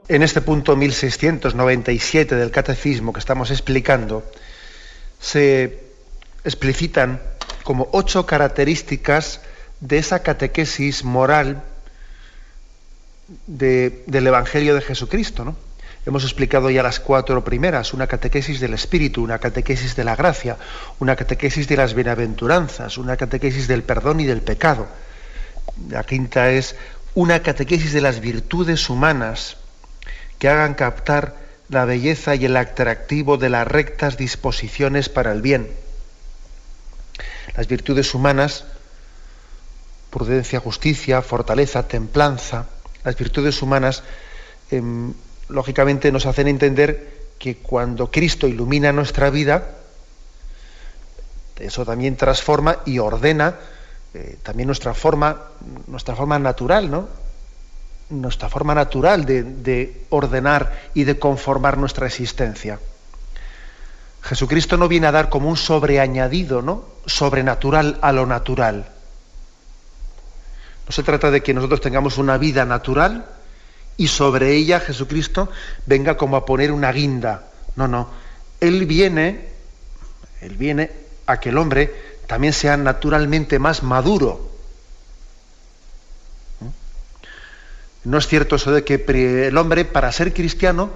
[0.09, 4.25] En este punto 1697 del catecismo que estamos explicando,
[5.21, 5.81] se
[6.45, 7.21] explicitan
[7.63, 9.41] como ocho características
[9.81, 11.63] de esa catequesis moral
[13.47, 15.55] del Evangelio de Jesucristo.
[16.07, 20.57] Hemos explicado ya las cuatro primeras, una catequesis del Espíritu, una catequesis de la gracia,
[21.01, 24.87] una catequesis de las bienaventuranzas, una catequesis del perdón y del pecado.
[25.91, 26.77] La quinta es
[27.15, 29.58] una catequesis de las virtudes humanas,
[30.39, 31.35] que hagan captar
[31.69, 35.69] la belleza y el atractivo de las rectas disposiciones para el bien.
[37.57, 38.65] Las virtudes humanas,
[40.11, 42.67] prudencia, justicia, fortaleza, templanza,
[43.05, 44.03] las virtudes humanas,
[44.71, 45.13] em,
[45.49, 49.77] lógicamente nos hacen entender que cuando Cristo ilumina nuestra vida,
[51.59, 53.57] eso también transforma y ordena
[54.15, 55.43] eh, también nuestra forma,
[55.87, 57.09] nuestra forma natural, ¿no?
[58.11, 62.79] Nuestra forma natural de, ordenar y de conformar nuestra existencia.
[64.23, 66.85] Jesucristo no viene a dar como un sobreañadido, ¿no?
[67.07, 68.89] Sobrenatural a lo natural.
[70.87, 73.27] No se trata de que nosotros tengamos una vida natural
[73.97, 75.51] y sobre ella Jesucristo
[75.87, 77.49] venga como a poner una guinda.
[77.77, 78.09] No, no.
[78.61, 79.49] Él viene,
[80.41, 80.91] él viene
[81.27, 84.58] a que el hombre también sea naturalmente más maduro
[88.09, 89.05] No es cierto eso de que
[89.49, 90.91] el hombre, para ser cristiano,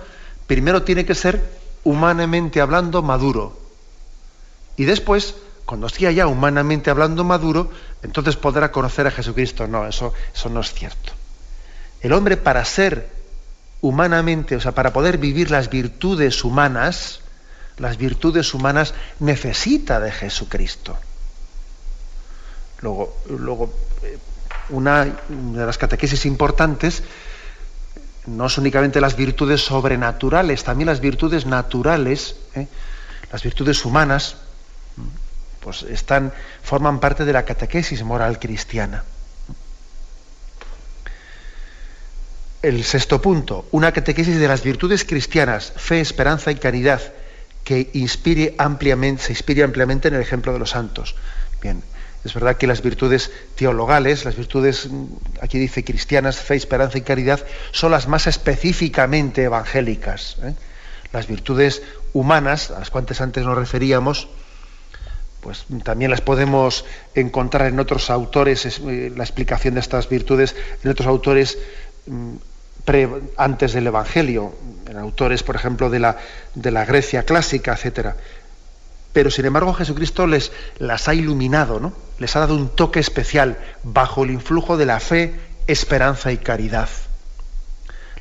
[0.47, 1.45] primero tiene que ser
[1.85, 3.55] humanamente hablando maduro.
[4.79, 5.35] Y después,
[5.67, 7.71] cuando esté ya humanamente hablando maduro,
[8.03, 9.67] entonces podrá conocer a Jesucristo.
[9.67, 11.13] No, eso, eso no es cierto.
[12.01, 13.11] El hombre para ser
[13.83, 17.21] humanamente, o sea, para poder vivir las virtudes humanas,
[17.77, 20.97] las virtudes humanas necesita de Jesucristo.
[22.81, 23.71] Luego, luego
[24.73, 27.03] una de las catequesis importantes
[28.27, 32.67] no son únicamente las virtudes sobrenaturales, también las virtudes naturales, ¿eh?
[33.31, 34.37] las virtudes humanas,
[35.61, 39.05] pues están, forman parte de la catequesis moral cristiana.
[42.63, 47.01] El sexto punto, una catequesis de las virtudes cristianas, fe, esperanza y caridad,
[47.65, 51.17] que inspire ampliamente, se inspire ampliamente en el ejemplo de los santos.
[51.61, 51.83] Bien,
[52.25, 54.89] Es verdad que las virtudes teologales, las virtudes,
[55.41, 60.37] aquí dice cristianas, fe, esperanza y caridad, son las más específicamente evangélicas.
[60.43, 60.55] ¿eh?
[61.13, 64.29] Las virtudes humanas, a las cuantas antes nos referíamos,
[65.41, 66.85] pues también las podemos
[67.17, 70.55] encontrar en otros autores, eh, la explicación de estas virtudes,
[70.85, 71.59] en otros autores
[72.07, 72.37] mm,
[73.37, 74.55] antes del Evangelio,
[74.89, 76.19] en autores, por ejemplo, de la,
[76.55, 78.17] de la Grecia clásica, etcétera
[79.13, 81.93] pero sin embargo Jesucristo les las ha iluminado, ¿no?
[82.19, 85.35] Les ha dado un toque especial bajo el influjo de la fe,
[85.67, 86.89] esperanza y caridad.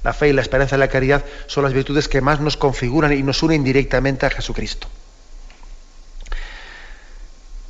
[0.04, 3.14] La fe y la esperanza y la caridad son las virtudes que más nos configuran
[3.14, 4.88] y nos unen directamente a Jesucristo.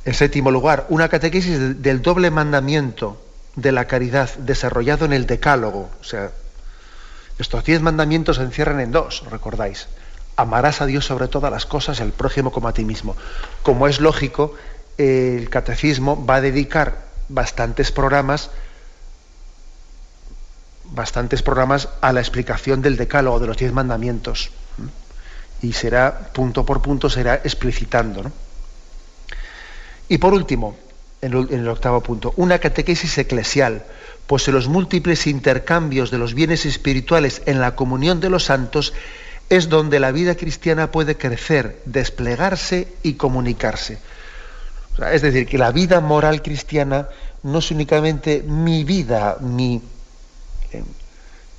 [0.04, 3.22] En séptimo lugar, una catequesis del doble mandamiento
[3.54, 5.90] de la caridad desarrollado en el decálogo.
[6.00, 6.32] O sea,
[7.38, 9.86] estos diez mandamientos se encierran en dos, recordáis
[10.36, 13.16] amarás a Dios sobre todas las cosas al prójimo como a ti mismo.
[13.62, 14.54] Como es lógico,
[14.98, 18.50] el catecismo va a dedicar bastantes programas
[20.84, 24.50] bastantes programas a la explicación del decálogo de los diez mandamientos
[25.62, 28.30] y será punto por punto será explicitando
[30.08, 30.76] y por último
[31.22, 33.84] en el octavo punto una catequesis eclesial
[34.26, 38.92] pues en los múltiples intercambios de los bienes espirituales en la comunión de los santos
[39.52, 43.98] es donde la vida cristiana puede crecer, desplegarse y comunicarse.
[45.12, 47.08] es decir, que la vida moral cristiana
[47.42, 49.82] no es únicamente mi vida, mi,
[50.72, 50.82] eh,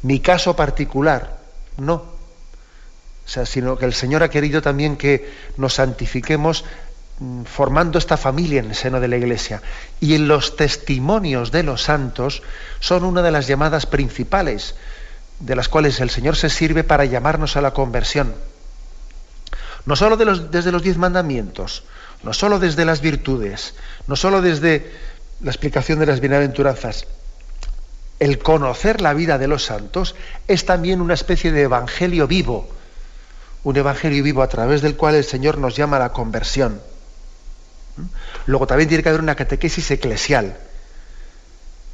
[0.01, 1.37] mi caso particular,
[1.77, 1.93] no.
[1.93, 6.65] O sea, sino que el Señor ha querido también que nos santifiquemos
[7.19, 9.61] mm, formando esta familia en el seno de la Iglesia.
[9.99, 12.41] Y en los testimonios de los santos
[12.79, 14.73] son una de las llamadas principales
[15.39, 18.33] de las cuales el Señor se sirve para llamarnos a la conversión.
[19.85, 21.83] No solo desde los diez mandamientos,
[22.23, 23.75] no solo desde las virtudes,
[24.07, 24.91] no solo desde
[25.41, 27.05] la explicación de las bienaventuranzas.
[28.19, 30.15] El conocer la vida de los santos
[30.47, 32.69] es también una especie de evangelio vivo,
[33.63, 36.81] un evangelio vivo a través del cual el Señor nos llama a la conversión.
[38.45, 40.57] Luego también tiene que haber una catequesis eclesial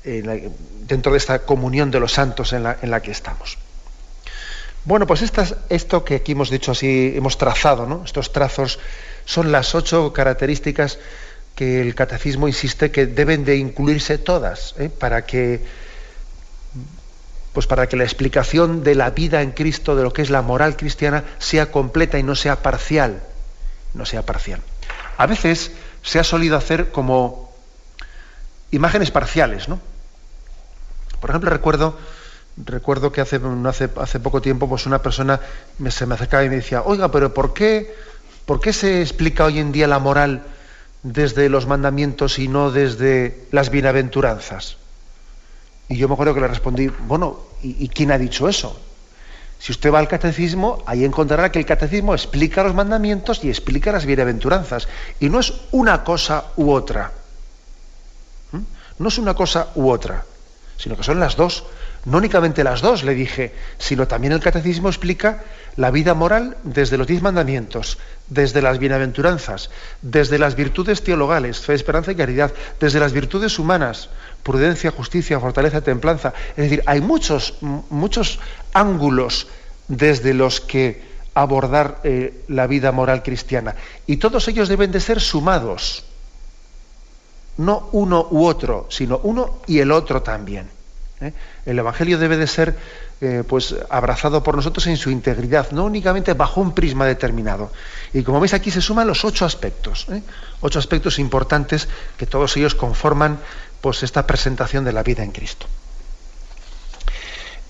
[0.03, 3.57] dentro de esta comunión de los santos en la, que estamos.
[4.85, 5.23] Bueno, pues
[5.69, 8.03] esto que aquí hemos dicho así, hemos trazado, ¿no?
[8.05, 8.79] Estos trazos
[9.25, 10.99] son las ocho características
[11.55, 14.89] que el catecismo insiste que deben de incluirse todas, ¿eh?
[14.89, 15.61] para que
[17.53, 20.41] pues para que la explicación de la vida en Cristo, de lo que es la
[20.41, 23.21] moral cristiana, sea completa y no sea parcial.
[23.93, 24.61] No sea parcial.
[25.17, 25.71] A veces
[26.01, 27.48] se ha solido hacer como
[28.71, 29.79] imágenes parciales, ¿no?
[31.19, 31.97] Por ejemplo, recuerdo,
[32.57, 33.39] recuerdo que hace,
[33.97, 35.39] hace, poco tiempo pues una persona
[35.89, 37.93] se me acercaba y me decía, oiga, pero ¿por qué,
[38.45, 40.43] ¿por qué se explica hoy en día la moral
[41.03, 44.77] desde los mandamientos y no desde las bienaventuranzas?
[45.89, 48.79] Y yo me acuerdo que le respondí, bueno, ¿y, ¿y, quién ha dicho eso?
[49.57, 53.91] Si usted va al catecismo, ahí encontrará que el catecismo explica los mandamientos y explica
[53.91, 54.87] las bienaventuranzas.
[55.19, 57.11] Y no es una cosa u otra.
[58.99, 60.23] No es una cosa u otra
[60.79, 61.65] sino que son las dos.
[62.05, 65.43] No únicamente las dos, le dije, sino también el catecismo explica
[65.75, 67.97] la vida moral desde los diez mandamientos,
[68.29, 69.69] desde las bienaventuranzas,
[70.01, 74.09] desde las virtudes teologales, fe, esperanza y caridad, desde las virtudes humanas,
[74.43, 76.33] prudencia, justicia, fortaleza, templanza.
[76.51, 78.39] Es decir, hay muchos, muchos
[78.73, 79.47] ángulos
[79.89, 83.75] desde los que abordar eh, la vida moral cristiana.
[84.07, 86.05] Y todos ellos deben de ser sumados
[87.59, 90.69] no uno u otro, sino uno y el otro también.
[91.19, 91.33] ¿eh?
[91.65, 92.75] El Evangelio debe de ser
[93.19, 97.71] eh, pues, abrazado por nosotros en su integridad, no únicamente bajo un prisma determinado.
[98.13, 100.23] Y como veis aquí se suman los ocho aspectos, ¿eh?
[100.61, 103.39] ocho aspectos importantes que todos ellos conforman
[103.81, 105.67] pues, esta presentación de la vida en Cristo.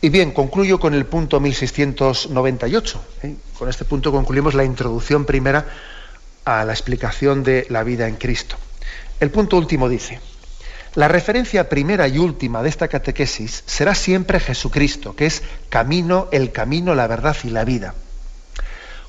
[0.02, 3.02] Y bien, concluyo con el punto 1698.
[3.58, 5.66] Con este punto concluimos la introducción primera
[6.46, 8.56] a la explicación de la vida en Cristo.
[9.20, 10.22] El punto último dice,
[10.96, 16.52] la referencia primera y última de esta catequesis será siempre Jesucristo, que es camino, el
[16.52, 17.94] camino, la verdad y la vida.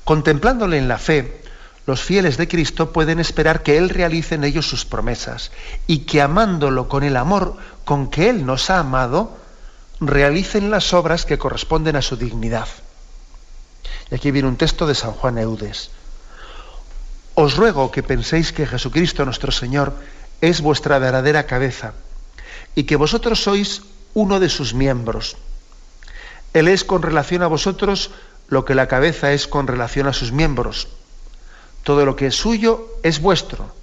[0.03, 1.41] Contemplándole en la fe,
[1.85, 5.51] los fieles de Cristo pueden esperar que Él realice en ellos sus promesas
[5.87, 7.55] y que amándolo con el amor
[7.85, 9.37] con que Él nos ha amado,
[9.99, 12.67] realicen las obras que corresponden a su dignidad.
[14.11, 15.89] Y aquí viene un texto de San Juan Eudes
[17.35, 19.93] os ruego que penséis que Jesucristo nuestro Señor
[20.41, 21.93] es vuestra verdadera cabeza
[22.75, 23.81] y que vosotros sois
[24.13, 25.37] uno de sus miembros.
[26.53, 28.11] Él es con relación a vosotros
[28.49, 30.89] lo que la cabeza es con relación a sus miembros.
[31.83, 33.73] Todo lo que es suyo es vuestro.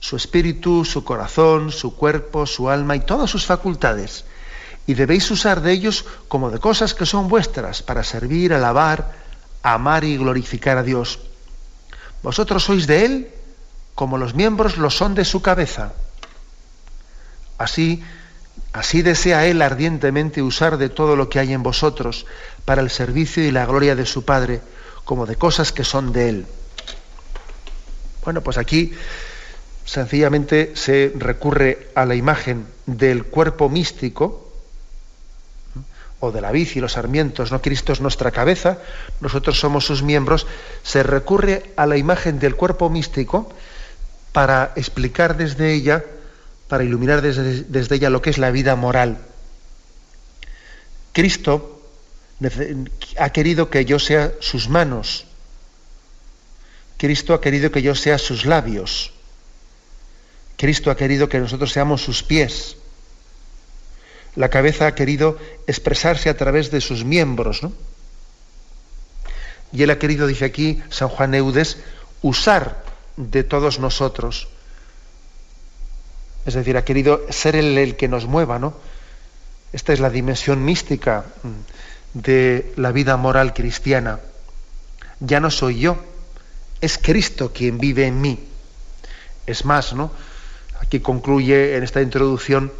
[0.00, 4.24] su espíritu, su corazón, su cuerpo, su alma y todas sus facultades,
[4.86, 9.12] y debéis usar de ellos como de cosas que son vuestras, para servir, alabar,
[9.62, 11.20] amar y glorificar a Dios.
[12.22, 13.28] Vosotros sois de Él
[13.94, 15.92] como los miembros lo son de su cabeza.
[17.58, 18.02] Así,
[18.72, 22.26] así desea Él ardientemente usar de todo lo que hay en vosotros
[22.64, 24.62] para el servicio y la gloria de su Padre,
[25.04, 26.46] como de cosas que son de Él.
[28.24, 28.94] Bueno, pues aquí
[29.84, 34.49] sencillamente se recurre a la imagen del cuerpo místico,
[36.20, 38.78] o de la vid y los sarmientos, no Cristo es nuestra cabeza,
[39.20, 40.46] nosotros somos sus miembros,
[40.82, 43.50] se recurre a la imagen del cuerpo místico
[44.32, 46.04] para explicar desde ella,
[46.68, 49.18] para iluminar desde, desde ella lo que es la vida moral.
[51.12, 51.82] Cristo
[53.18, 55.26] ha querido que yo sea sus manos,
[56.98, 59.12] Cristo ha querido que yo sea sus labios,
[60.56, 62.76] Cristo ha querido que nosotros seamos sus pies.
[64.36, 67.72] La cabeza ha querido expresarse a través de sus miembros, ¿no?
[69.72, 71.78] Y él ha querido, dice aquí San Juan Eudes,
[72.22, 72.82] usar
[73.16, 74.48] de todos nosotros.
[76.46, 78.74] Es decir, ha querido ser él el que nos mueva, ¿no?
[79.72, 84.20] Esta es la dimensión mística mm, de la vida moral cristiana.
[85.20, 85.98] Ya no soy yo,
[86.80, 88.40] es Cristo quien vive en mí.
[89.46, 90.10] Es más, ¿no?
[90.80, 92.72] Aquí concluye en esta introducción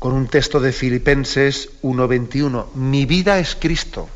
[0.00, 2.72] con un texto de Filipenses 1:21.
[2.74, 4.08] Mi vida es Cristo.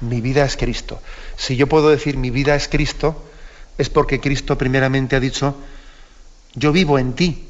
[0.00, 1.00] Mi vida es Cristo.
[1.36, 3.24] Si yo puedo decir mi vida es Cristo,
[3.78, 5.56] es porque Cristo primeramente ha dicho,
[6.54, 7.48] yo vivo en ti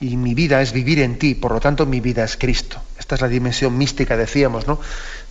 [0.00, 2.80] y mi vida es vivir en ti, por lo tanto mi vida es Cristo.
[2.98, 4.80] Esta es la dimensión mística, decíamos, ¿no?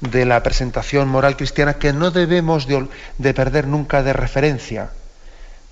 [0.01, 4.91] de la presentación moral cristiana que no debemos de, perder nunca de referencia.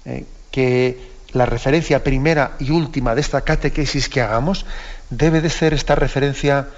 [0.06, 4.66] Eh, que la referencia primera y última de esta catequesis que hagamos
[5.10, 6.70] debe de ser esta referencia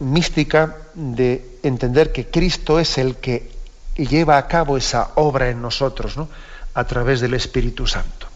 [0.00, 3.50] mística de entender que Cristo es el que
[3.96, 6.30] lleva a cabo esa obra en nosotros, ¿no?
[6.72, 8.26] a través del Espíritu Santo.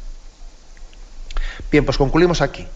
[1.72, 2.66] Bien, pues concluimos aquí.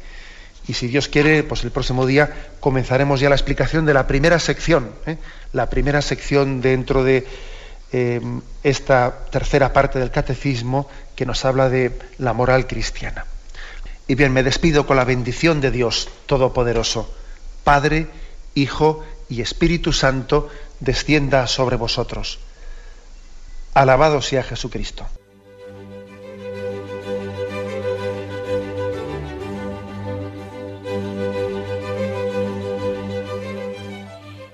[0.66, 4.38] Y si Dios quiere, pues el próximo día comenzaremos ya la explicación de la primera
[4.38, 5.18] sección, ¿eh?
[5.52, 7.26] la primera sección dentro de
[7.92, 8.20] eh,
[8.62, 13.26] esta tercera parte del catecismo que nos habla de la moral cristiana.
[14.08, 17.12] Y bien, me despido con la bendición de Dios Todopoderoso,
[17.64, 18.08] Padre,
[18.54, 20.48] Hijo y Espíritu Santo,
[20.80, 22.40] descienda sobre vosotros.
[23.74, 25.06] Alabado sea Jesucristo.